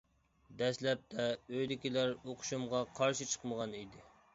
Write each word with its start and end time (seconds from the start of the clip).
دەسلەپتە 0.61 1.27
ئۆيدىكىلەر 1.35 2.17
ئوقۇشۇمغا 2.17 2.85
قارشى 3.01 3.33
چىقمىغان 3.35 3.83
ئىدى. 3.85 4.09